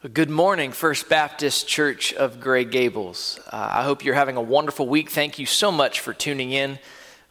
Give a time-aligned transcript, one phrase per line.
[0.00, 3.40] Good morning, First Baptist Church of Gray Gables.
[3.50, 5.10] Uh, I hope you're having a wonderful week.
[5.10, 6.78] Thank you so much for tuning in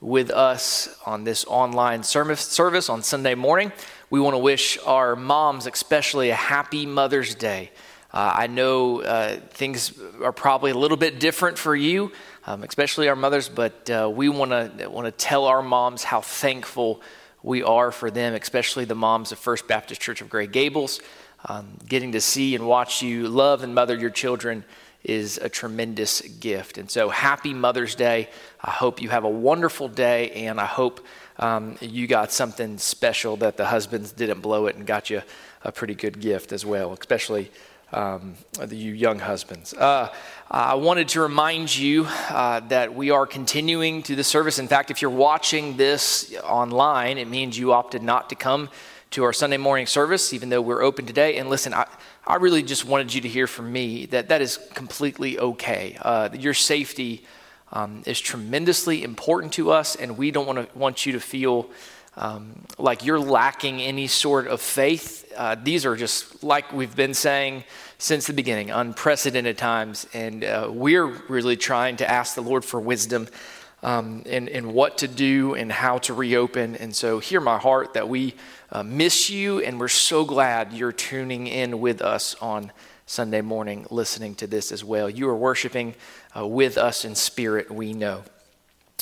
[0.01, 3.71] with us on this online service, on Sunday morning.
[4.09, 7.71] We want to wish our moms, especially, a happy Mother's Day.
[8.13, 12.11] Uh, I know uh, things are probably a little bit different for you,
[12.45, 16.19] um, especially our mothers, but uh, we want to want to tell our moms how
[16.19, 17.01] thankful
[17.41, 20.99] we are for them, especially the moms of First Baptist Church of Gray Gables.
[21.45, 24.65] Um, getting to see and watch you love and mother your children
[25.03, 26.77] is a tremendous gift.
[26.77, 28.29] And so, happy Mother's Day.
[28.61, 31.05] I hope you have a wonderful day, and I hope
[31.39, 35.21] um, you got something special that the husbands didn't blow it and got you
[35.63, 37.51] a pretty good gift as well, especially
[37.93, 38.35] um,
[38.69, 39.73] you young husbands.
[39.73, 40.11] Uh,
[40.51, 44.59] I wanted to remind you uh, that we are continuing to the service.
[44.59, 48.69] In fact, if you're watching this online, it means you opted not to come
[49.11, 51.37] to our Sunday morning service, even though we're open today.
[51.37, 51.87] And listen, I,
[52.25, 55.97] I really just wanted you to hear from me that that is completely okay.
[56.01, 57.23] Uh, your safety
[57.71, 61.69] um, is tremendously important to us, and we don't want to want you to feel
[62.15, 65.31] um, like you're lacking any sort of faith.
[65.35, 67.63] Uh, these are just like we've been saying
[67.99, 72.79] since the beginning, unprecedented times, and uh, we're really trying to ask the Lord for
[72.79, 73.27] wisdom
[73.83, 76.75] um, in, in what to do and how to reopen.
[76.75, 78.35] And so, hear my heart that we
[78.71, 82.71] uh, miss you, and we're so glad you're tuning in with us on
[83.05, 85.09] Sunday morning, listening to this as well.
[85.09, 85.95] You are worshiping
[86.35, 88.23] uh, with us in spirit, we know.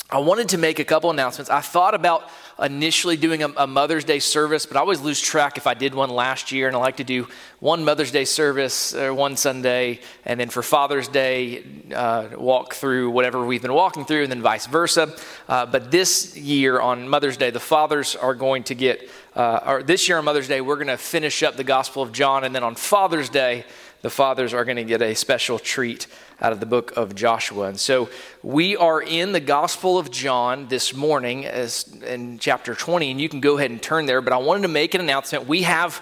[0.08, 1.50] I wanted to make a couple announcements.
[1.50, 2.30] I thought about
[2.62, 5.94] initially doing a, a, Mother's Day service, but I always lose track if I did
[5.94, 7.28] one last year, and I like to do
[7.60, 13.10] one Mother's Day service or one Sunday, and then for Father's Day, uh, walk through
[13.10, 15.14] whatever we've been walking through, and then vice versa.
[15.48, 19.82] Uh, but this year on Mother's Day, the fathers are going to get, uh, or
[19.82, 22.54] this year on Mother's Day, we're going to finish up the Gospel of John, and
[22.54, 23.66] then on Father's Day,
[24.06, 26.06] the fathers are going to get a special treat
[26.40, 27.66] out of the book of Joshua.
[27.66, 28.08] And so
[28.40, 33.28] we are in the Gospel of John this morning as in chapter 20, and you
[33.28, 35.48] can go ahead and turn there, but I wanted to make an announcement.
[35.48, 35.94] We have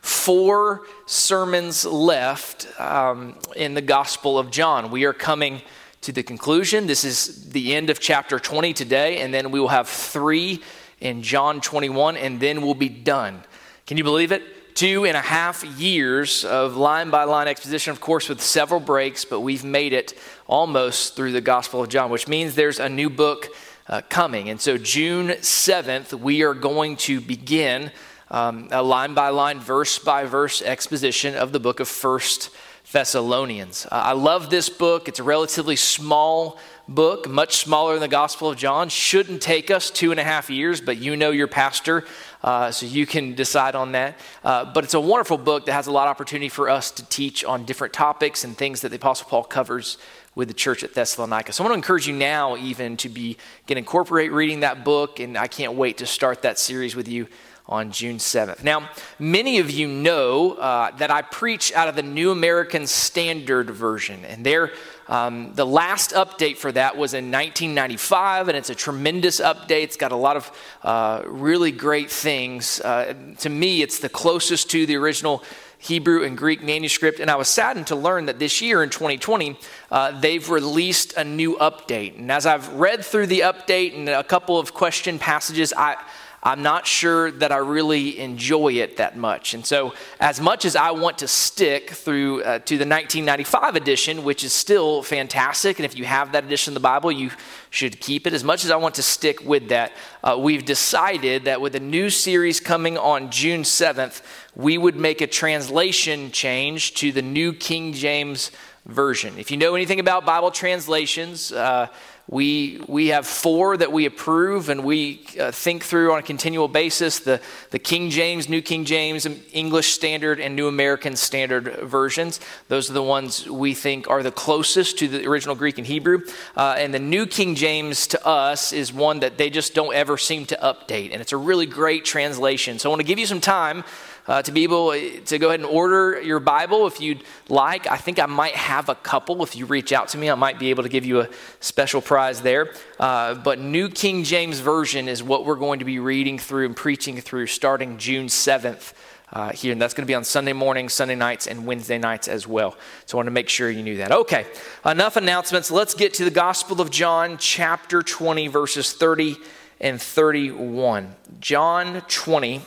[0.00, 4.90] four sermons left um, in the Gospel of John.
[4.90, 5.62] We are coming
[6.00, 6.88] to the conclusion.
[6.88, 10.64] This is the end of chapter 20 today, and then we will have three
[10.98, 13.44] in John 21, and then we'll be done.
[13.86, 14.42] Can you believe it?
[14.74, 19.24] Two and a half years of line by line exposition, of course, with several breaks,
[19.24, 23.10] but we've made it almost through the Gospel of John, which means there's a new
[23.10, 23.48] book
[23.88, 24.48] uh, coming.
[24.48, 27.90] And so, June 7th, we are going to begin
[28.30, 32.50] um, a line by line, verse by verse exposition of the book of First
[32.90, 33.86] Thessalonians.
[33.86, 38.50] Uh, I love this book, it's a relatively small book, much smaller than the Gospel
[38.50, 38.88] of John.
[38.88, 42.04] Shouldn't take us two and a half years, but you know your pastor,
[42.42, 44.18] uh, so you can decide on that.
[44.44, 47.04] Uh, but it's a wonderful book that has a lot of opportunity for us to
[47.08, 49.98] teach on different topics and things that the Apostle Paul covers
[50.34, 51.52] with the church at Thessalonica.
[51.52, 53.36] So I want to encourage you now, even to be
[53.66, 57.28] get incorporate reading that book, and I can't wait to start that series with you
[57.66, 58.64] on June 7th.
[58.64, 63.70] Now, many of you know uh, that I preach out of the New American Standard
[63.70, 64.72] Version, and there,
[65.12, 69.82] um, the last update for that was in 1995, and it's a tremendous update.
[69.82, 70.50] It's got a lot of
[70.82, 72.80] uh, really great things.
[72.80, 75.44] Uh, to me, it's the closest to the original
[75.76, 77.20] Hebrew and Greek manuscript.
[77.20, 79.58] And I was saddened to learn that this year in 2020,
[79.90, 82.18] uh, they've released a new update.
[82.18, 85.96] And as I've read through the update and a couple of question passages, I,
[86.44, 89.54] I'm not sure that I really enjoy it that much.
[89.54, 94.24] And so, as much as I want to stick through uh, to the 1995 edition,
[94.24, 97.30] which is still fantastic, and if you have that edition of the Bible, you
[97.70, 98.32] should keep it.
[98.32, 99.92] As much as I want to stick with that,
[100.24, 104.22] uh, we've decided that with a new series coming on June 7th,
[104.56, 108.50] we would make a translation change to the New King James
[108.84, 109.38] Version.
[109.38, 111.86] If you know anything about Bible translations, uh,
[112.32, 116.66] we, we have four that we approve and we uh, think through on a continual
[116.66, 122.40] basis the, the King James, New King James, English Standard, and New American Standard versions.
[122.68, 126.22] Those are the ones we think are the closest to the original Greek and Hebrew.
[126.56, 130.16] Uh, and the New King James to us is one that they just don't ever
[130.16, 131.12] seem to update.
[131.12, 132.78] And it's a really great translation.
[132.78, 133.84] So I want to give you some time
[134.28, 137.86] uh, to be able to go ahead and order your Bible if you'd like.
[137.86, 139.42] I think I might have a couple.
[139.42, 141.28] If you reach out to me, I might be able to give you a
[141.60, 142.72] special prize there.
[142.98, 146.76] Uh, but New King James Version is what we're going to be reading through and
[146.76, 148.92] preaching through starting June 7th.
[149.34, 152.28] Uh, here, and that's going to be on Sunday mornings, Sunday nights, and Wednesday nights
[152.28, 152.76] as well.
[153.06, 154.12] So I want to make sure you knew that.
[154.12, 154.44] Okay,
[154.84, 155.70] enough announcements.
[155.70, 159.38] Let's get to the Gospel of John, chapter 20, verses 30
[159.80, 161.14] and 31.
[161.40, 162.60] John 20,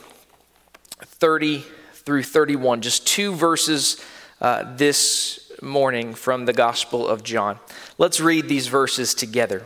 [1.01, 4.03] 30 through 31, just two verses
[4.42, 7.59] uh, this morning from the Gospel of John.
[7.97, 9.65] Let's read these verses together.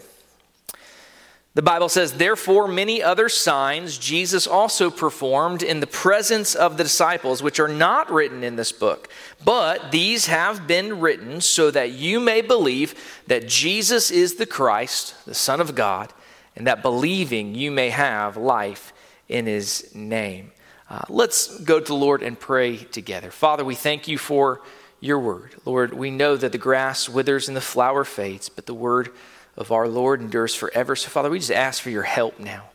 [1.56, 6.84] The Bible says, Therefore, many other signs Jesus also performed in the presence of the
[6.84, 9.10] disciples, which are not written in this book.
[9.44, 15.16] But these have been written so that you may believe that Jesus is the Christ,
[15.26, 16.14] the Son of God,
[16.56, 18.94] and that believing you may have life
[19.28, 20.52] in his name.
[20.90, 23.30] Uh, let's go to the Lord and pray together.
[23.30, 24.62] Father, we thank you for
[25.00, 25.54] your word.
[25.64, 29.10] Lord, we know that the grass withers and the flower fades, but the word
[29.56, 30.96] of our Lord endures forever.
[30.96, 32.70] So, Father, we just ask for your help now.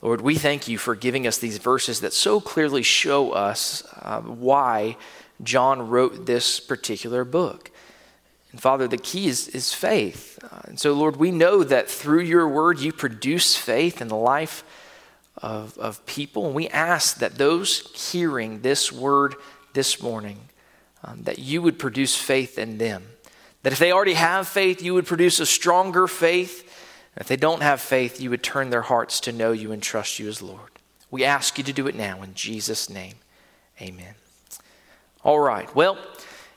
[0.00, 4.20] Lord, we thank you for giving us these verses that so clearly show us uh,
[4.20, 4.96] why
[5.42, 7.72] John wrote this particular book.
[8.52, 10.38] And Father, the key is, is faith.
[10.44, 14.16] Uh, and so, Lord, we know that through your word, you produce faith in the
[14.16, 14.62] life
[15.42, 16.46] of, of people.
[16.46, 19.34] And we ask that those hearing this word
[19.72, 20.40] this morning,
[21.04, 23.04] um, that you would produce faith in them.
[23.62, 26.62] That if they already have faith, you would produce a stronger faith.
[27.14, 29.82] And if they don't have faith, you would turn their hearts to know you and
[29.82, 30.70] trust you as Lord.
[31.10, 33.14] We ask you to do it now in Jesus' name.
[33.80, 34.14] Amen.
[35.24, 35.72] All right.
[35.74, 35.98] Well,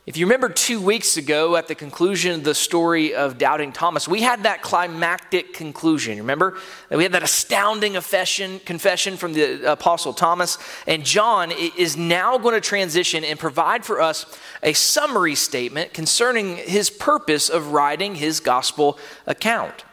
[0.07, 4.07] if you remember two weeks ago at the conclusion of the story of doubting Thomas,
[4.07, 6.17] we had that climactic conclusion.
[6.17, 6.57] Remember?
[6.89, 10.57] We had that astounding confession, from the Apostle Thomas.
[10.87, 14.25] And John is now going to transition and provide for us
[14.63, 19.85] a summary statement concerning his purpose of writing his gospel account.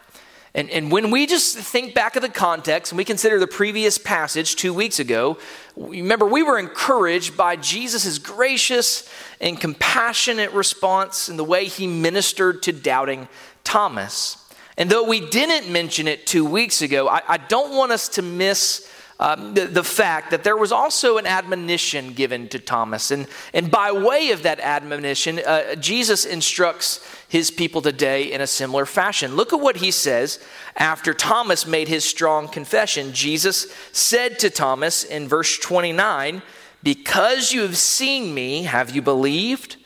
[0.59, 3.97] And, and when we just think back of the context and we consider the previous
[3.97, 5.39] passage two weeks ago,
[5.77, 9.09] remember we were encouraged by Jesus' gracious
[9.41, 13.29] and compassionate response in the way he ministered to doubting
[13.63, 14.51] Thomas.
[14.77, 18.23] And though we didn't mention it two weeks ago, I, I don't want us to
[18.23, 23.11] miss um, the, the, fact that there was also an admonition given to Thomas.
[23.11, 28.47] And, and by way of that admonition, uh, Jesus instructs his people today in a
[28.47, 29.35] similar fashion.
[29.35, 30.39] Look at what he says
[30.77, 33.13] after Thomas made his strong confession.
[33.13, 36.41] Jesus said to Thomas in verse 29,
[36.85, 39.77] Because you have seen me, have you believed?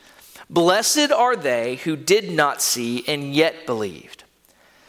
[0.47, 4.22] Blessed are they who did not see and yet believed.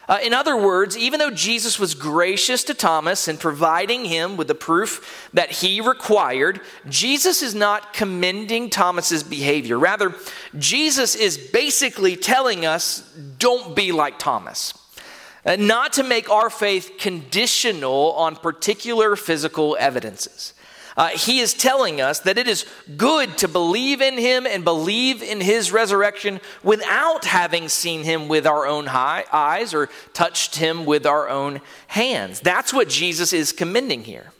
[0.07, 4.49] Uh, in other words, even though Jesus was gracious to Thomas in providing him with
[4.49, 9.79] the proof that he required, Jesus is not commending Thomas's behavior.
[9.79, 10.15] Rather,
[10.59, 13.01] Jesus is basically telling us
[13.39, 14.75] don't be like Thomas.
[15.47, 20.55] Uh, not to make our faith conditional on particular physical evidences.
[20.97, 25.23] Uh, he is telling us that it is good to believe in him and believe
[25.23, 30.85] in his resurrection without having seen him with our own high, eyes or touched him
[30.85, 32.41] with our own hands.
[32.41, 34.34] That's what Jesus is commending here.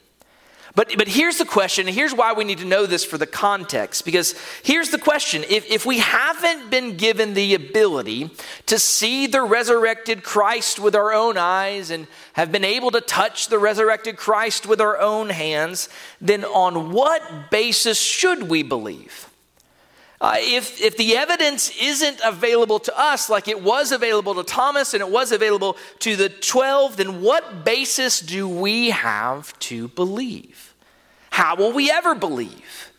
[0.75, 3.25] But, but here's the question, and here's why we need to know this for the
[3.25, 4.03] context.
[4.03, 8.29] Because here's the question if, if we haven't been given the ability
[8.65, 13.47] to see the resurrected Christ with our own eyes and have been able to touch
[13.47, 15.87] the resurrected Christ with our own hands,
[16.19, 19.29] then on what basis should we believe?
[20.21, 24.93] Uh, if, if the evidence isn't available to us like it was available to Thomas
[24.93, 30.73] and it was available to the 12, then what basis do we have to believe?
[31.31, 32.91] How will we ever believe?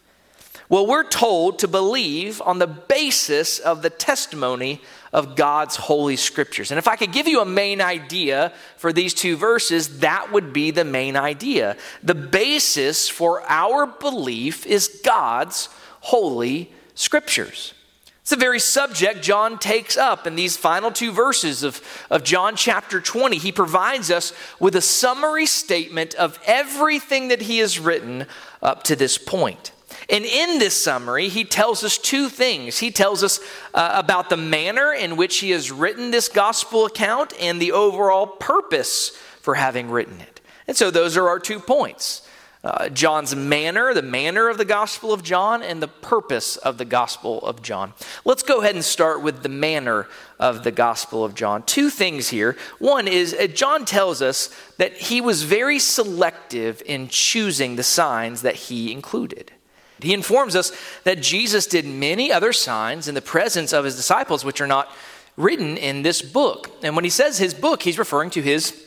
[0.68, 6.70] Well, we're told to believe on the basis of the testimony of God's holy scriptures.
[6.70, 10.52] And if I could give you a main idea for these two verses, that would
[10.52, 11.76] be the main idea.
[12.02, 15.68] The basis for our belief is God's
[16.00, 17.72] holy scriptures.
[18.22, 22.56] It's the very subject John takes up in these final two verses of, of John
[22.56, 23.38] chapter 20.
[23.38, 28.26] He provides us with a summary statement of everything that he has written
[28.60, 29.70] up to this point.
[30.10, 32.78] And in this summary, he tells us two things.
[32.78, 33.38] He tells us
[33.72, 38.26] uh, about the manner in which he has written this gospel account and the overall
[38.26, 39.10] purpose
[39.40, 40.40] for having written it.
[40.66, 42.25] And so those are our two points
[42.66, 46.84] uh, John's manner, the manner of the Gospel of John, and the purpose of the
[46.84, 47.92] Gospel of John.
[48.24, 50.08] Let's go ahead and start with the manner
[50.40, 51.62] of the Gospel of John.
[51.62, 52.56] Two things here.
[52.80, 58.42] One is uh, John tells us that he was very selective in choosing the signs
[58.42, 59.52] that he included.
[60.00, 60.72] He informs us
[61.04, 64.90] that Jesus did many other signs in the presence of his disciples, which are not
[65.36, 66.70] written in this book.
[66.82, 68.84] And when he says his book, he's referring to his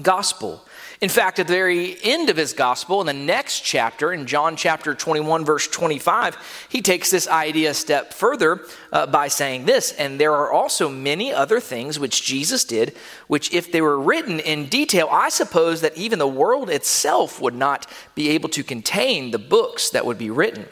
[0.00, 0.66] gospel.
[1.02, 4.54] In fact, at the very end of his gospel, in the next chapter, in John
[4.54, 8.60] chapter 21, verse 25, he takes this idea a step further
[8.92, 13.52] uh, by saying this And there are also many other things which Jesus did, which,
[13.52, 17.88] if they were written in detail, I suppose that even the world itself would not
[18.14, 20.68] be able to contain the books that would be written.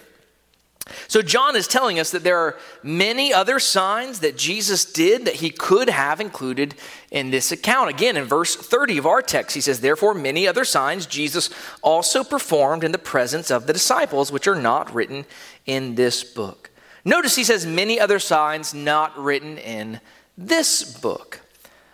[1.09, 5.37] So, John is telling us that there are many other signs that Jesus did that
[5.37, 6.75] he could have included
[7.11, 7.91] in this account.
[7.91, 11.51] Again, in verse 30 of our text, he says, Therefore, many other signs Jesus
[11.83, 15.25] also performed in the presence of the disciples, which are not written
[15.67, 16.71] in this book.
[17.05, 20.01] Notice he says, Many other signs not written in
[20.37, 21.41] this book.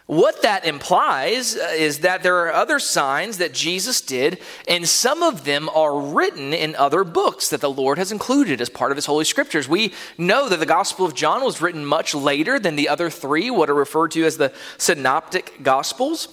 [0.07, 5.25] What that implies uh, is that there are other signs that Jesus did, and some
[5.25, 8.97] of them are written in other books that the Lord has included as part of
[8.97, 9.69] His Holy Scriptures.
[9.69, 13.51] We know that the Gospel of John was written much later than the other three,
[13.51, 16.29] what are referred to as the Synoptic Gospels.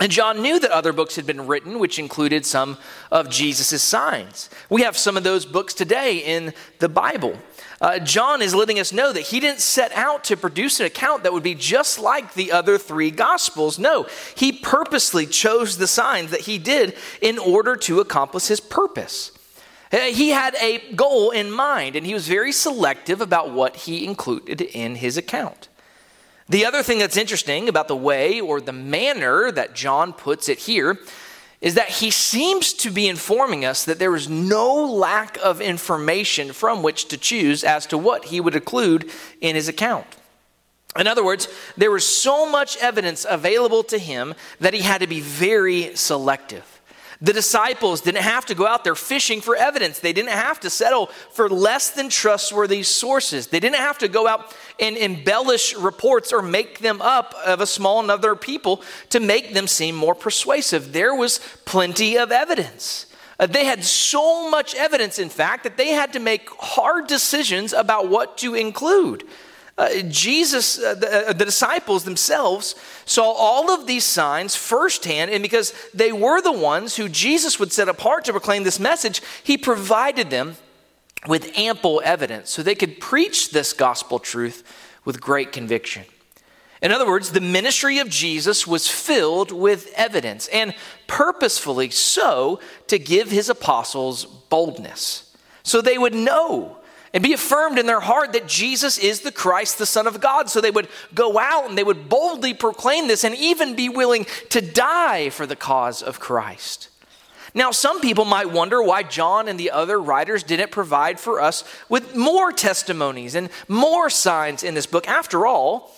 [0.00, 2.78] And John knew that other books had been written, which included some
[3.10, 4.48] of Jesus' signs.
[4.70, 7.36] We have some of those books today in the Bible.
[7.80, 11.24] Uh, John is letting us know that he didn't set out to produce an account
[11.24, 13.78] that would be just like the other three gospels.
[13.78, 19.32] No, he purposely chose the signs that he did in order to accomplish his purpose.
[19.92, 24.04] Uh, he had a goal in mind, and he was very selective about what he
[24.04, 25.67] included in his account.
[26.48, 30.58] The other thing that's interesting about the way or the manner that John puts it
[30.58, 30.98] here
[31.60, 36.52] is that he seems to be informing us that there is no lack of information
[36.52, 40.06] from which to choose as to what he would include in his account.
[40.96, 45.06] In other words, there was so much evidence available to him that he had to
[45.06, 46.77] be very selective.
[47.20, 49.98] The disciples didn't have to go out there fishing for evidence.
[49.98, 53.48] They didn't have to settle for less than trustworthy sources.
[53.48, 57.66] They didn't have to go out and embellish reports or make them up of a
[57.66, 60.92] small number of people to make them seem more persuasive.
[60.92, 63.06] There was plenty of evidence.
[63.40, 67.72] Uh, they had so much evidence, in fact, that they had to make hard decisions
[67.72, 69.24] about what to include.
[69.78, 75.40] Uh, Jesus, uh, the, uh, the, disciples themselves, saw all of these signs firsthand, and
[75.40, 79.56] because they were the ones who Jesus would set apart to proclaim this message, he
[79.56, 80.56] provided them
[81.28, 84.64] with ample evidence so they could preach this gospel truth
[85.04, 86.04] with great conviction.
[86.82, 90.74] In other words, the ministry of Jesus was filled with evidence, and
[91.06, 92.58] purposefully so
[92.88, 95.36] to give his apostles boldness.
[95.62, 96.77] So they would know
[97.12, 100.50] and be affirmed in their heart that Jesus is the Christ, the Son of God.
[100.50, 104.26] So they would go out and they would boldly proclaim this and even be willing
[104.50, 106.88] to die for the cause of Christ.
[107.54, 111.64] Now, some people might wonder why John and the other writers didn't provide for us
[111.88, 115.08] with more testimonies and more signs in this book.
[115.08, 115.94] After all,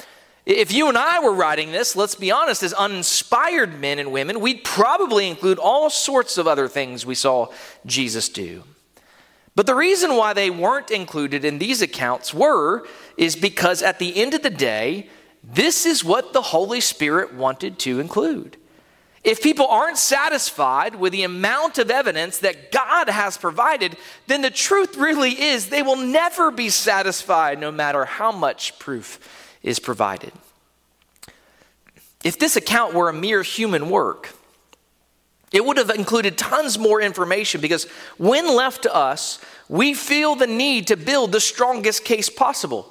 [0.47, 4.40] if you and I were writing this, let's be honest, as uninspired men and women,
[4.40, 7.49] we'd probably include all sorts of other things we saw
[7.85, 8.62] Jesus do.
[9.61, 12.87] But the reason why they weren't included in these accounts were
[13.19, 15.11] is because at the end of the day,
[15.45, 18.57] this is what the Holy Spirit wanted to include.
[19.23, 23.99] If people aren't satisfied with the amount of evidence that God has provided,
[24.29, 29.21] then the truth really is they will never be satisfied no matter how much proof
[29.62, 30.33] is provided.
[32.25, 34.31] If this account were a mere human work,
[35.52, 37.85] it would have included tons more information because
[38.19, 42.88] when left to us, we feel the need to build the strongest case possible,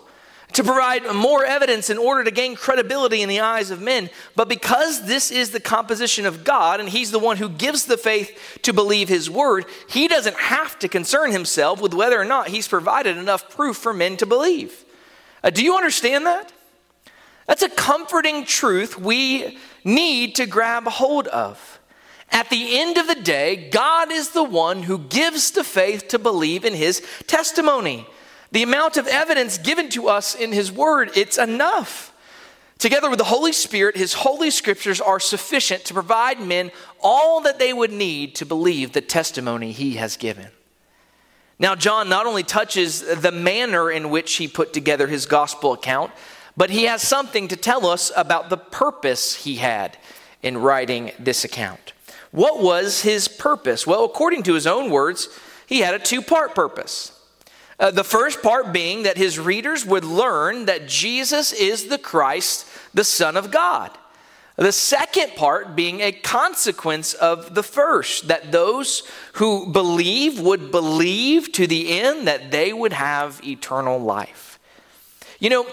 [0.53, 4.09] to provide more evidence in order to gain credibility in the eyes of men.
[4.35, 7.97] But because this is the composition of God and He's the one who gives the
[7.97, 12.49] faith to believe His word, He doesn't have to concern Himself with whether or not
[12.49, 14.85] He's provided enough proof for men to believe.
[15.43, 16.51] Uh, do you understand that?
[17.47, 21.78] That's a comforting truth we need to grab hold of.
[22.31, 26.19] At the end of the day, God is the one who gives the faith to
[26.19, 28.07] believe in his testimony.
[28.51, 32.13] The amount of evidence given to us in his word, it's enough.
[32.77, 36.71] Together with the Holy Spirit, his holy scriptures are sufficient to provide men
[37.01, 40.47] all that they would need to believe the testimony he has given.
[41.59, 46.11] Now, John not only touches the manner in which he put together his gospel account,
[46.55, 49.97] but he has something to tell us about the purpose he had
[50.41, 51.91] in writing this account.
[52.31, 53.87] What was his purpose?
[53.87, 55.29] Well, according to his own words,
[55.65, 57.11] he had a two part purpose.
[57.79, 62.67] Uh, the first part being that his readers would learn that Jesus is the Christ,
[62.93, 63.91] the Son of God.
[64.57, 71.53] The second part being a consequence of the first, that those who believe would believe
[71.53, 74.59] to the end that they would have eternal life.
[75.39, 75.65] You know,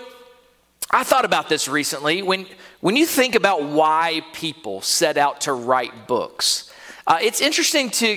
[0.93, 2.23] I thought about this recently.
[2.23, 2.47] When,
[2.87, 6.73] when you think about why people set out to write books,
[7.09, 8.17] uh, it's interesting to,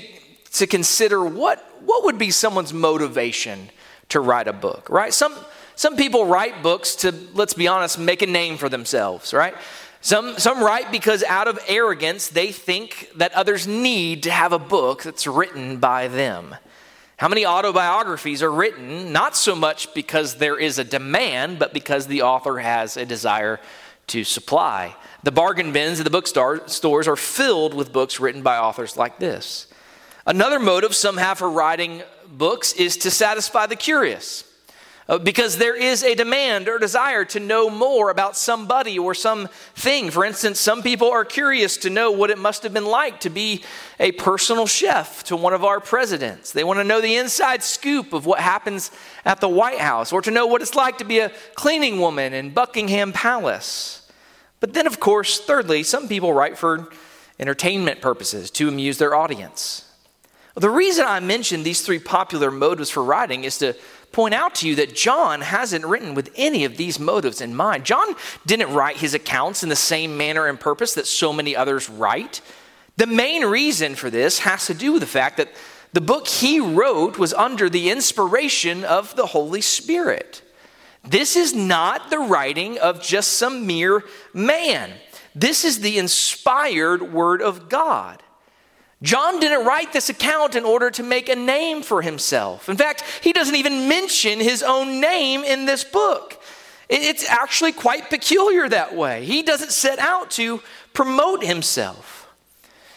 [0.51, 3.71] to consider what, what would be someone's motivation
[4.09, 5.11] to write a book, right?
[5.11, 5.35] Some,
[5.75, 9.55] some people write books to, let's be honest, make a name for themselves, right?
[10.01, 14.59] Some, some write because out of arrogance, they think that others need to have a
[14.59, 16.55] book that's written by them.
[17.17, 22.05] How many autobiographies are written not so much because there is a demand, but because
[22.05, 23.59] the author has a desire
[24.09, 24.95] to supply?
[25.23, 29.67] The bargain bins at the bookstores are filled with books written by authors like this.
[30.25, 34.43] Another motive some have for writing books is to satisfy the curious.
[35.09, 40.11] Uh, because there is a demand or desire to know more about somebody or something.
[40.11, 43.31] For instance, some people are curious to know what it must have been like to
[43.31, 43.63] be
[43.99, 46.51] a personal chef to one of our presidents.
[46.51, 48.91] They want to know the inside scoop of what happens
[49.25, 52.31] at the White House or to know what it's like to be a cleaning woman
[52.33, 53.98] in Buckingham Palace.
[54.59, 56.89] But then, of course, thirdly, some people write for
[57.39, 59.85] entertainment purposes to amuse their audience.
[60.55, 63.75] The reason I mentioned these three popular motives for writing is to
[64.11, 67.85] point out to you that John hasn't written with any of these motives in mind.
[67.85, 71.89] John didn't write his accounts in the same manner and purpose that so many others
[71.89, 72.41] write.
[72.97, 75.53] The main reason for this has to do with the fact that
[75.93, 80.41] the book he wrote was under the inspiration of the Holy Spirit.
[81.03, 84.03] This is not the writing of just some mere
[84.33, 84.91] man.
[85.33, 88.21] This is the inspired word of God.
[89.01, 92.67] John didn't write this account in order to make a name for himself.
[92.67, 96.41] In fact, he doesn't even mention his own name in this book.
[96.89, 99.23] It's actually quite peculiar that way.
[99.23, 102.18] He doesn't set out to promote himself.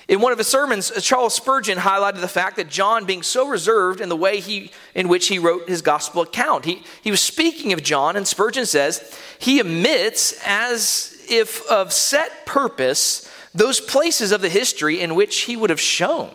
[0.09, 4.00] In one of his sermons, Charles Spurgeon highlighted the fact that John being so reserved
[4.00, 6.64] in the way he, in which he wrote his gospel account.
[6.64, 12.47] He, he was speaking of John, and Spurgeon says, he omits as if of set
[12.47, 16.35] purpose those places of the history in which he would have shown.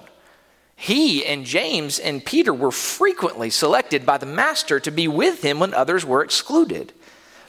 [0.76, 5.60] He and James and Peter were frequently selected by the Master to be with him
[5.60, 6.94] when others were excluded.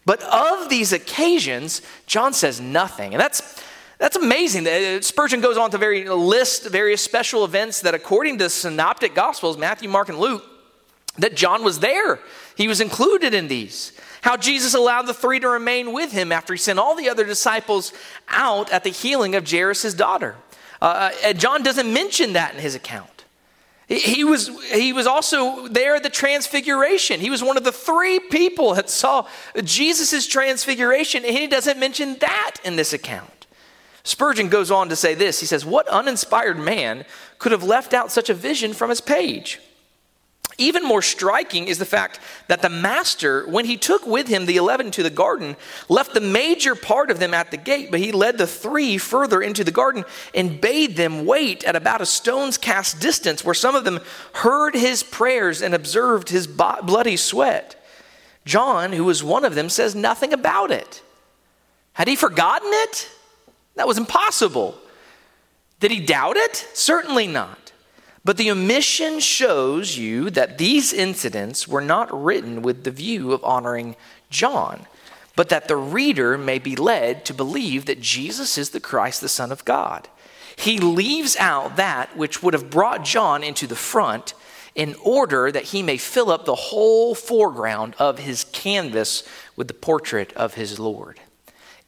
[0.06, 3.12] But of these occasions, John says nothing.
[3.12, 3.62] And that's,
[3.98, 4.66] that's amazing.
[4.66, 9.58] Uh, Spurgeon goes on to very list various special events that, according to synoptic gospels,
[9.58, 10.44] Matthew, Mark, and Luke,
[11.18, 12.20] that John was there.
[12.56, 13.92] He was included in these.
[14.22, 17.24] How Jesus allowed the three to remain with him after he sent all the other
[17.24, 17.92] disciples
[18.28, 20.36] out at the healing of Jairus' daughter.
[20.80, 23.18] Uh, uh John doesn't mention that in his account.
[23.88, 27.20] He was, he was also there at the transfiguration.
[27.20, 29.26] He was one of the three people that saw
[29.64, 33.37] Jesus' transfiguration, and he doesn't mention that in this account.
[34.08, 37.04] Spurgeon goes on to say this He says, What uninspired man
[37.38, 39.60] could have left out such a vision from his page?
[40.60, 42.18] Even more striking is the fact
[42.48, 45.56] that the master, when he took with him the eleven to the garden,
[45.90, 49.42] left the major part of them at the gate, but he led the three further
[49.42, 53.76] into the garden and bade them wait at about a stone's cast distance, where some
[53.76, 54.00] of them
[54.32, 57.76] heard his prayers and observed his bloody sweat.
[58.46, 61.02] John, who was one of them, says nothing about it.
[61.92, 63.08] Had he forgotten it?
[63.78, 64.76] That was impossible.
[65.78, 66.68] Did he doubt it?
[66.74, 67.72] Certainly not.
[68.24, 73.44] But the omission shows you that these incidents were not written with the view of
[73.44, 73.94] honoring
[74.30, 74.86] John,
[75.36, 79.28] but that the reader may be led to believe that Jesus is the Christ, the
[79.28, 80.08] Son of God.
[80.56, 84.34] He leaves out that which would have brought John into the front
[84.74, 89.22] in order that he may fill up the whole foreground of his canvas
[89.54, 91.20] with the portrait of his Lord.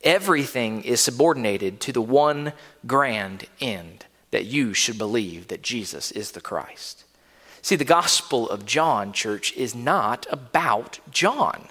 [0.02, 2.52] Everything is subordinated to the one
[2.86, 7.04] grand end that you should believe that Jesus is the Christ.
[7.62, 11.68] See, the Gospel of John, church, is not about John,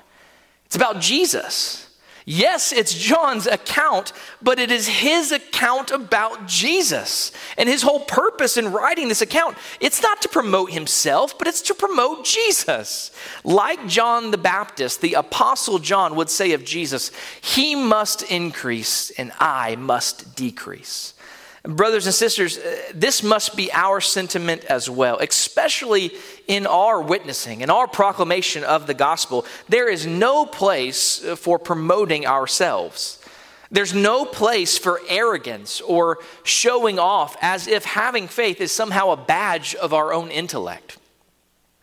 [0.65, 1.88] it's about Jesus.
[2.25, 7.31] Yes, it's John's account, but it is his account about Jesus.
[7.57, 11.61] And his whole purpose in writing this account, it's not to promote himself, but it's
[11.63, 13.11] to promote Jesus.
[13.43, 19.31] Like John the Baptist, the apostle John would say of Jesus, he must increase and
[19.39, 21.13] I must decrease.
[21.63, 26.13] Brothers and sisters, uh, this must be our sentiment as well, especially
[26.47, 29.45] in our witnessing, in our proclamation of the gospel.
[29.67, 33.19] There is no place uh, for promoting ourselves.
[33.71, 39.17] There's no place for arrogance or showing off as if having faith is somehow a
[39.17, 40.98] badge of our own intellect.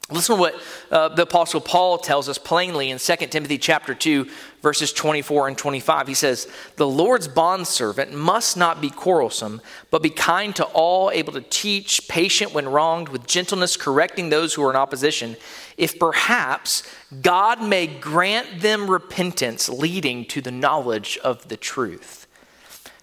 [0.09, 0.55] Listen to what
[0.93, 4.31] uh, the apostle Paul tells us plainly in 2 Timothy chapter 2
[4.63, 6.07] verses 24 and 25.
[6.07, 11.33] He says, "The Lord's bondservant must not be quarrelsome, but be kind to all, able
[11.33, 15.37] to teach, patient when wronged, with gentleness correcting those who are in opposition,
[15.77, 16.85] if perhaps
[17.21, 22.29] God may grant them repentance leading to the knowledge of the truth."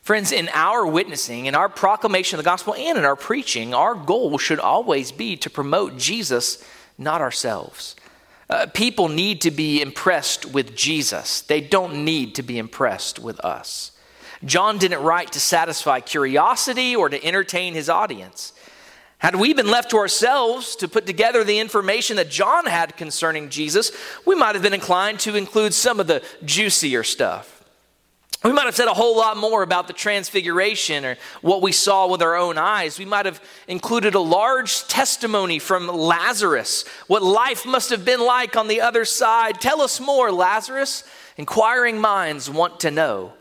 [0.04, 3.94] Friends, in our witnessing, in our proclamation of the gospel, and in our preaching, our
[3.94, 6.64] goal should always be to promote Jesus
[6.98, 7.96] not ourselves.
[8.50, 13.40] Uh, people need to be impressed with Jesus, they don't need to be impressed with
[13.40, 13.92] us.
[14.46, 18.52] John didn't write to satisfy curiosity or to entertain his audience.
[19.20, 23.48] Had we been left to ourselves to put together the information that John had concerning
[23.48, 23.94] Jesus,
[24.26, 27.63] we might have been inclined to include some of the juicier stuff.
[28.44, 32.08] We might have said a whole lot more about the transfiguration or what we saw
[32.08, 33.00] with our own eyes.
[33.00, 38.58] We might have included a large testimony from Lazarus, what life must have been like
[38.58, 39.62] on the other side.
[39.62, 41.06] Tell us more, Lazarus.
[41.38, 43.32] Inquiring minds want to know.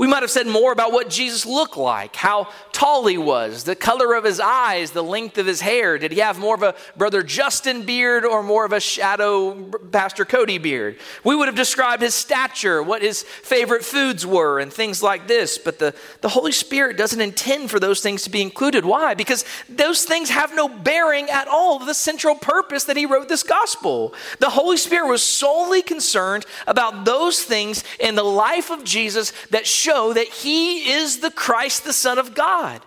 [0.00, 3.76] We might have said more about what Jesus looked like, how tall he was, the
[3.76, 5.98] color of his eyes, the length of his hair.
[5.98, 10.24] Did he have more of a Brother Justin beard or more of a shadow Pastor
[10.24, 10.96] Cody beard?
[11.22, 15.58] We would have described his stature, what his favorite foods were, and things like this.
[15.58, 18.86] But the, the Holy Spirit doesn't intend for those things to be included.
[18.86, 19.12] Why?
[19.12, 23.42] Because those things have no bearing at all the central purpose that he wrote this
[23.42, 24.14] gospel.
[24.38, 29.66] The Holy Spirit was solely concerned about those things in the life of Jesus that
[29.66, 32.80] show show that he is the Christ, the Son of God.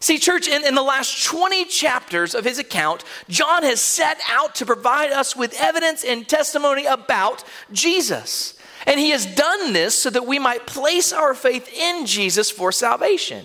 [0.00, 4.54] See, church, in, in, the last 20 chapters of his account, John has set out
[4.56, 7.42] to provide us with evidence and testimony about
[7.72, 8.58] Jesus.
[8.86, 12.70] And he has done this so that we might place our faith in Jesus for
[12.70, 13.44] salvation.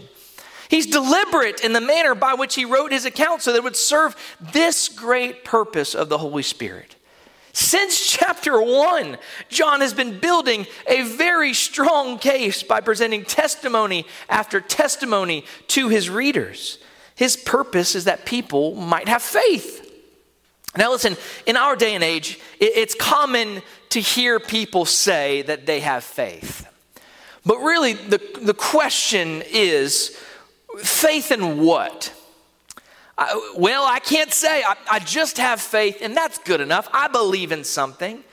[0.69, 3.75] He's deliberate in the manner by which he wrote his account so that it would
[3.75, 6.95] serve this great purpose of the Holy Spirit.
[7.53, 14.59] Since chapter one, John has been building a very strong case by presenting testimony after
[14.59, 16.79] testimony to his readers.
[17.15, 19.81] His purpose is that people might have faith.
[20.75, 25.81] Now, listen, in our day and age, it's common to hear people say that they
[25.81, 26.67] have faith.
[27.45, 30.17] But really, the, the question is
[30.77, 32.11] faith in what?
[33.17, 34.63] I, well, I can't say.
[34.63, 36.89] I, I just have faith, and that's good enough.
[36.93, 38.23] I believe in something.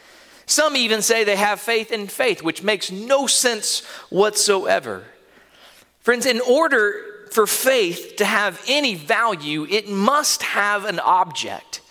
[0.46, 5.04] Some even say they have faith in faith, which makes no sense whatsoever.
[6.00, 11.82] Friends, in order for faith to have any value, it must have an object.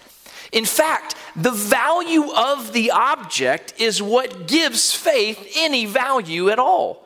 [0.52, 7.06] In fact, the value of the object is what gives faith any value at all.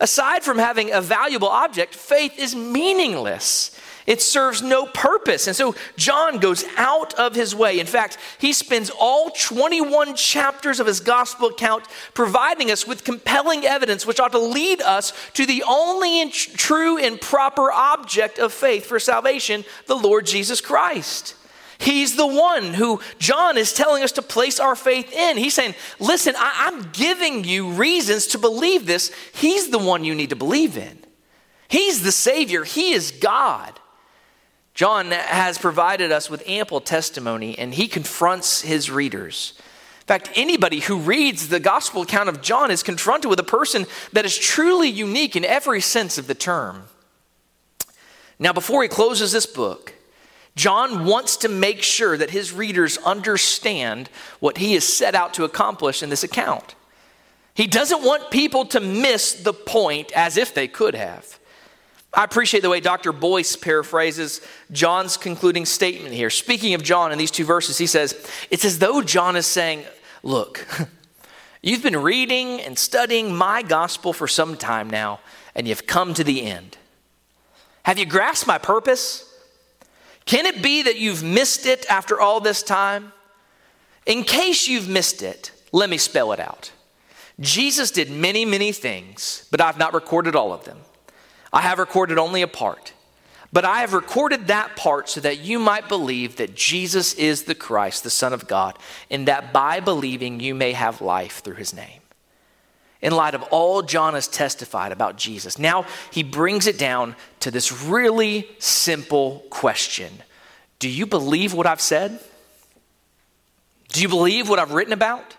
[0.00, 5.46] Aside from having a valuable object, faith is meaningless it serves no purpose.
[5.46, 7.78] And so John goes out of his way.
[7.78, 11.84] In fact, he spends all 21 chapters of his gospel account
[12.14, 16.98] providing us with compelling evidence which ought to lead us to the only and true
[16.98, 21.34] and proper object of faith for salvation, the Lord Jesus Christ.
[21.82, 25.36] He's the one who John is telling us to place our faith in.
[25.36, 29.12] He's saying, Listen, I, am giving you reasons to believe this.
[29.32, 30.98] He's the one you need to believe in.
[31.66, 33.80] He's the Savior, He is God.
[34.74, 39.54] John has provided us with ample testimony, and he confronts his readers.
[40.00, 43.86] In fact, anybody who reads the gospel account of John is confronted with a person
[44.12, 46.84] that is truly unique in every sense of the term.
[48.38, 49.94] Now, before he closes this book,
[50.56, 55.44] John wants to make sure that his readers understand what he has set out to
[55.44, 56.74] accomplish in this account.
[57.54, 61.38] He doesn't want people to miss the point as if they could have.
[62.14, 63.12] I appreciate the way Dr.
[63.12, 66.28] Boice paraphrases John's concluding statement here.
[66.28, 69.84] Speaking of John in these two verses, he says, It's as though John is saying,
[70.22, 70.66] Look,
[71.62, 75.20] you've been reading and studying my gospel for some time now,
[75.54, 76.76] and you've come to the end.
[77.84, 79.28] Have you grasped my purpose?
[80.26, 83.12] Can it be that you've missed it after all this time?
[84.06, 86.72] In case you've missed it, let me spell it out.
[87.40, 90.78] Jesus did many, many things, but I've not recorded all of them.
[91.52, 92.92] I have recorded only a part.
[93.52, 97.54] But I have recorded that part so that you might believe that Jesus is the
[97.54, 98.78] Christ, the Son of God,
[99.10, 102.00] and that by believing you may have life through his name.
[103.02, 107.50] In light of all John has testified about Jesus, now he brings it down to
[107.50, 110.22] this really simple question
[110.78, 112.18] Do you believe what I've said?
[113.88, 115.36] Do you believe what I've written about?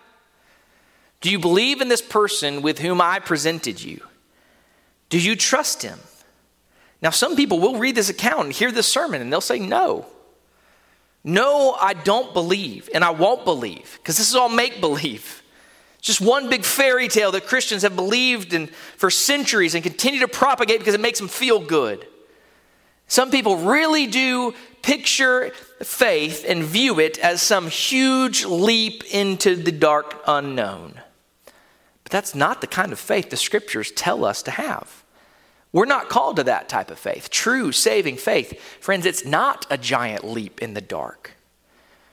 [1.20, 4.00] Do you believe in this person with whom I presented you?
[5.14, 6.00] Do you trust him?
[7.00, 10.06] Now, some people will read this account and hear this sermon and they'll say, No.
[11.22, 15.40] No, I don't believe, and I won't believe, because this is all make believe.
[16.00, 20.26] Just one big fairy tale that Christians have believed in for centuries and continue to
[20.26, 22.04] propagate because it makes them feel good.
[23.06, 25.50] Some people really do picture
[25.80, 31.00] faith and view it as some huge leap into the dark unknown.
[32.02, 35.03] But that's not the kind of faith the scriptures tell us to have.
[35.74, 37.30] We're not called to that type of faith.
[37.30, 41.32] True saving faith, friends, it's not a giant leap in the dark.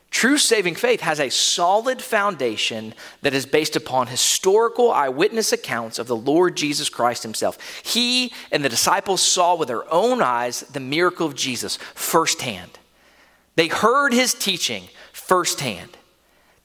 [0.09, 6.07] True saving faith has a solid foundation that is based upon historical eyewitness accounts of
[6.07, 7.59] the Lord Jesus Christ himself.
[7.83, 12.79] He and the disciples saw with their own eyes the miracle of Jesus firsthand.
[13.55, 15.97] They heard his teaching firsthand.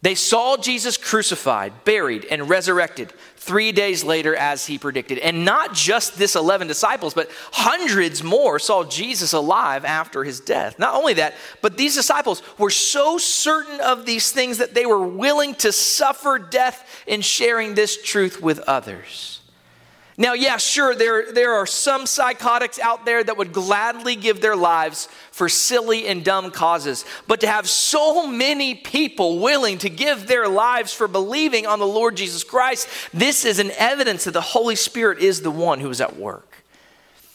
[0.01, 3.13] They saw Jesus crucified, buried, and resurrected
[3.47, 5.19] three days later as he predicted.
[5.19, 10.79] And not just this 11 disciples, but hundreds more saw Jesus alive after his death.
[10.79, 15.07] Not only that, but these disciples were so certain of these things that they were
[15.07, 19.36] willing to suffer death in sharing this truth with others.
[20.19, 24.57] Now, yeah, sure, there, there are some psychotics out there that would gladly give their
[24.57, 27.05] lives for silly and dumb causes.
[27.27, 31.87] But to have so many people willing to give their lives for believing on the
[31.87, 35.91] Lord Jesus Christ, this is an evidence that the Holy Spirit is the one who
[35.91, 36.57] is at work.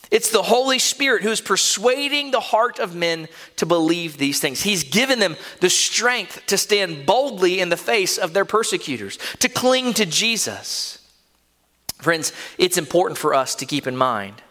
[0.10, 4.62] It's the Holy Spirit who's persuading the heart of men to believe these things.
[4.62, 9.48] He's given them the strength to stand boldly in the face of their persecutors, to
[9.48, 10.98] cling to Jesus.
[12.02, 14.42] Friends, it's important for us to keep in mind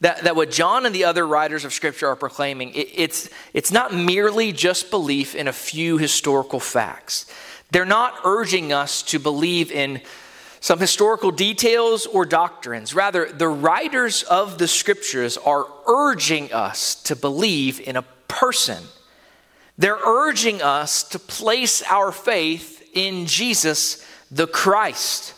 [0.00, 3.72] that, that what John and the other writers of Scripture are proclaiming, it, it's, it's
[3.72, 7.26] not merely just belief in a few historical facts.
[7.70, 10.02] They're not urging us to believe in
[10.60, 12.94] some historical details or doctrines.
[12.94, 18.82] Rather, the writers of the Scriptures are urging us to believe in a person.
[19.78, 25.34] They're urging us to place our faith in Jesus the Christ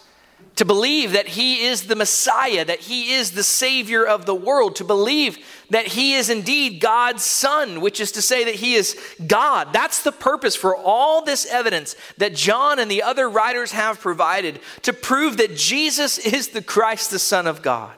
[0.59, 4.75] to believe that he is the Messiah, that he is the Savior of the world,
[4.75, 5.39] to believe
[5.71, 9.73] that he is indeed God's Son, which is to say that he is God.
[9.73, 14.59] That's the purpose for all this evidence that John and the other writers have provided
[14.83, 17.95] to prove that Jesus is the Christ, the Son of God.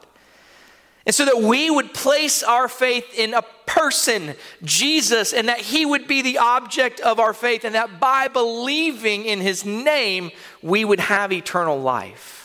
[1.07, 5.87] And so that we would place our faith in a person, Jesus, and that he
[5.87, 10.85] would be the object of our faith, and that by believing in his name, we
[10.85, 12.37] would have eternal life.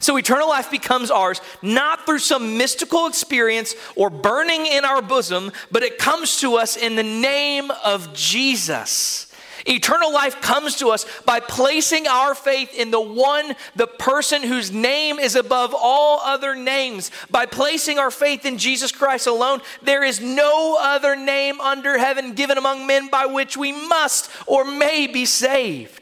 [0.00, 5.52] So eternal life becomes ours not through some mystical experience or burning in our bosom,
[5.70, 9.26] but it comes to us in the name of Jesus.
[9.66, 14.70] Eternal life comes to us by placing our faith in the one, the person whose
[14.70, 17.10] name is above all other names.
[17.30, 22.32] By placing our faith in Jesus Christ alone, there is no other name under heaven
[22.32, 25.99] given among men by which we must or may be saved.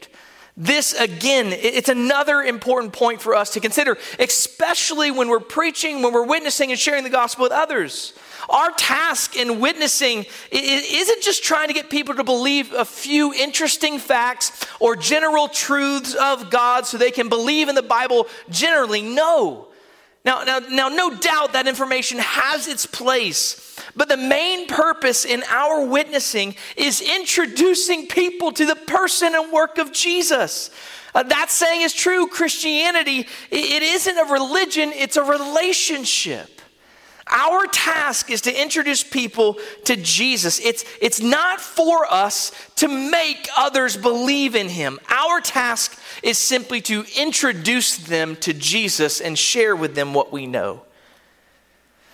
[0.61, 6.11] This, again, it's another important point for us to consider, especially when we're preaching, when
[6.11, 8.11] we're witnessing and sharing the gospel with others.
[8.49, 13.99] Our task in witnessing isn't just trying to get people to believe a few interesting
[13.99, 19.01] facts or general truths of God so they can believe in the Bible generally.
[19.01, 19.68] No.
[20.29, 25.41] Now, now, now, no doubt that information has its place, but the main purpose in
[25.49, 30.69] our witnessing is introducing people to the person and work of Jesus.
[31.15, 32.27] Uh, that saying is true.
[32.27, 36.58] Christianity, it isn't a religion, it's a relationship.
[37.29, 40.59] Our task is to introduce people to Jesus.
[40.59, 44.99] It's, it's not for us to make others believe in him.
[45.09, 50.47] Our task is simply to introduce them to Jesus and share with them what we
[50.47, 50.81] know.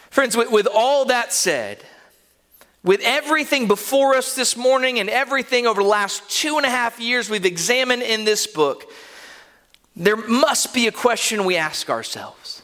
[0.10, 1.84] Friends, with, with all that said,
[2.84, 7.00] with everything before us this morning and everything over the last two and a half
[7.00, 8.92] years we've examined in this book,
[9.96, 12.55] there must be a question we ask ourselves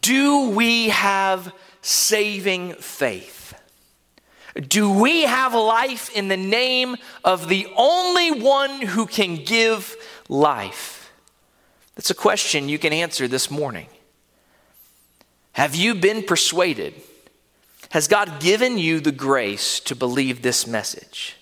[0.00, 3.54] Do we have saving faith?
[4.54, 9.94] Do we have life in the name of the only one who can give
[10.28, 11.12] life?
[11.94, 13.88] That's a question you can answer this morning.
[15.52, 16.94] Have you been persuaded?
[17.90, 21.36] Has God given you the grace to believe this message?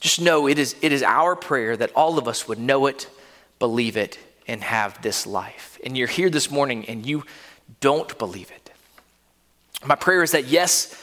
[0.00, 3.08] Just know it is, it is our prayer that all of us would know it,
[3.58, 5.78] believe it, and have this life.
[5.84, 7.24] And you're here this morning and you
[7.80, 8.70] don't believe it.
[9.84, 10.94] My prayer is that, yes,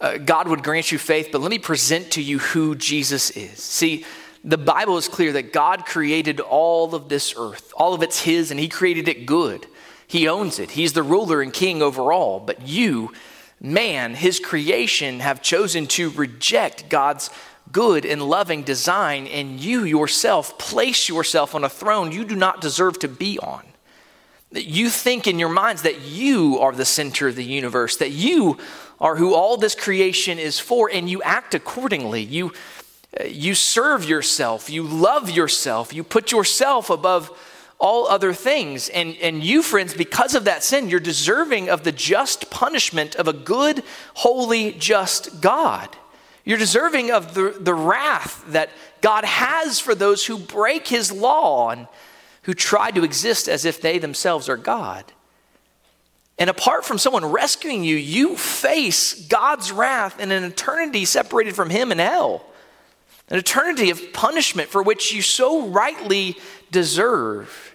[0.00, 3.62] uh, God would grant you faith, but let me present to you who Jesus is.
[3.62, 4.04] See,
[4.44, 8.50] the Bible is clear that God created all of this earth, all of it's His,
[8.50, 9.66] and He created it good.
[10.06, 12.40] He owns it, He's the ruler and king over all.
[12.40, 13.12] But you,
[13.60, 17.30] man, His creation, have chosen to reject God's
[17.72, 22.60] good and loving design, and you yourself place yourself on a throne you do not
[22.60, 23.64] deserve to be on.
[24.52, 28.58] You think in your minds that you are the center of the universe, that you
[29.00, 32.22] are who all this creation is for, and you act accordingly.
[32.22, 32.52] You
[33.18, 37.30] uh, you serve yourself, you love yourself, you put yourself above
[37.78, 38.88] all other things.
[38.88, 43.26] And, and you, friends, because of that sin, you're deserving of the just punishment of
[43.28, 43.82] a good,
[44.14, 45.88] holy, just God.
[46.44, 51.70] You're deserving of the, the wrath that God has for those who break his law
[51.70, 51.86] and
[52.42, 55.04] who try to exist as if they themselves are God.
[56.38, 61.70] And apart from someone rescuing you, you face God's wrath and an eternity separated from
[61.70, 62.44] Him in hell.
[63.28, 66.36] An eternity of punishment for which you so rightly
[66.70, 67.71] deserve.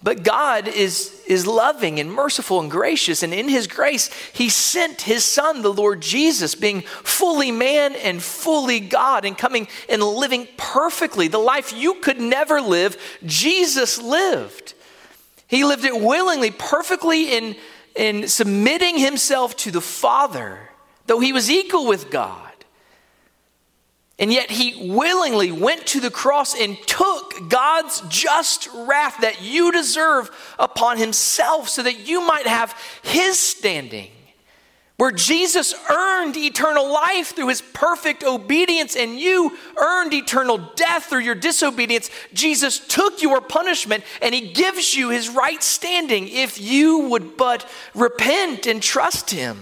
[0.00, 5.02] But God is, is loving and merciful and gracious, and in His grace, He sent
[5.02, 10.46] His Son, the Lord Jesus, being fully man and fully God, and coming and living
[10.56, 12.96] perfectly the life you could never live.
[13.26, 14.74] Jesus lived.
[15.48, 17.56] He lived it willingly, perfectly in,
[17.96, 20.70] in submitting Himself to the Father,
[21.06, 22.47] though He was equal with God.
[24.18, 29.70] And yet he willingly went to the cross and took God's just wrath that you
[29.70, 34.10] deserve upon himself so that you might have his standing.
[34.96, 41.20] Where Jesus earned eternal life through his perfect obedience and you earned eternal death through
[41.20, 46.98] your disobedience, Jesus took your punishment and he gives you his right standing if you
[47.10, 49.60] would but repent and trust him.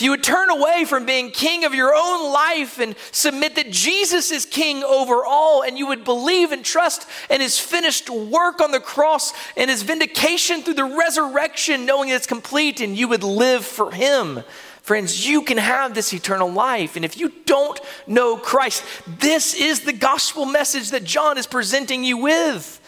[0.00, 3.70] If you would turn away from being king of your own life and submit that
[3.70, 8.62] Jesus is king over all, and you would believe and trust in his finished work
[8.62, 13.22] on the cross and his vindication through the resurrection, knowing it's complete, and you would
[13.22, 14.42] live for him.
[14.80, 16.96] Friends, you can have this eternal life.
[16.96, 22.04] And if you don't know Christ, this is the gospel message that John is presenting
[22.04, 22.79] you with.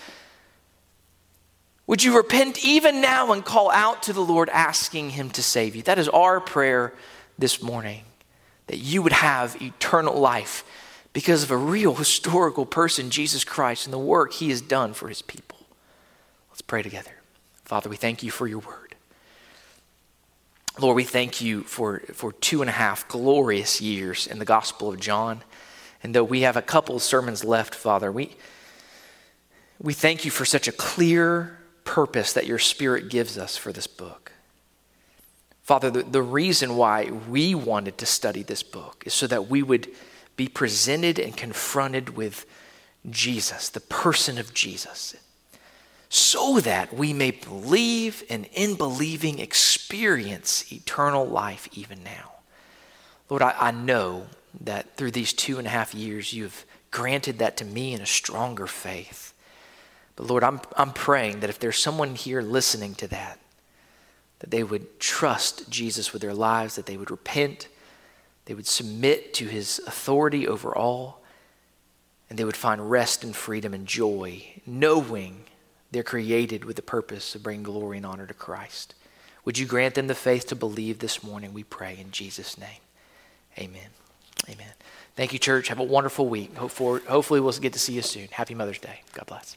[1.87, 5.75] Would you repent even now and call out to the Lord, asking Him to save
[5.75, 5.83] you?
[5.83, 6.95] That is our prayer
[7.39, 8.05] this morning,
[8.69, 10.65] that you would have eternal life
[11.13, 15.09] because of a real historical person, Jesus Christ, and the work He has done for
[15.09, 15.59] His people.
[16.51, 17.13] Let's pray together.
[17.65, 18.95] Father, we thank you for your word.
[20.79, 24.89] Lord, we thank you for, for two and a half glorious years in the Gospel
[24.91, 25.43] of John.
[26.03, 28.37] And though we have a couple of sermons left, Father, we,
[29.79, 31.59] we thank you for such a clear
[31.93, 34.33] purpose that your Spirit gives us for this book.
[35.63, 39.63] Father, the, the reason why we wanted to study this book is so that we
[39.63, 39.89] would
[40.35, 42.47] be presented and confronted with
[43.11, 45.15] Jesus, the person of Jesus,
[46.09, 52.33] so that we may believe and in believing experience eternal life even now.
[53.29, 54.29] Lord, I, I know
[54.63, 58.07] that through these two and a half years, you've granted that to me in a
[58.07, 59.32] stronger faith.
[60.17, 63.39] But Lord, I'm, I'm praying that if there's someone here listening to that,
[64.41, 67.69] that they would trust Jesus with their lives, that they would repent,
[68.45, 71.23] they would submit to his authority over all,
[72.29, 75.45] and they would find rest and freedom and joy, knowing
[75.93, 78.95] they're created with the purpose of bringing glory and honor to Christ.
[79.45, 81.53] Would you grant them the faith to believe this morning?
[81.53, 82.81] We pray in Jesus' name.
[83.59, 83.91] Amen.
[84.49, 84.73] Amen.
[85.15, 85.69] Thank you, church.
[85.69, 86.57] Have a wonderful week.
[86.57, 88.29] Hopefully, we'll get to see you soon.
[88.31, 89.03] Happy Mother's Day.
[89.13, 89.57] God bless.